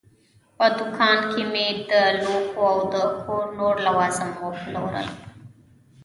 [0.57, 1.91] په دوکان کې مې د
[2.23, 5.07] لوښو او د کور نور لوازم پلورل.